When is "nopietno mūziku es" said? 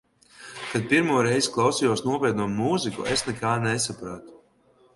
2.07-3.25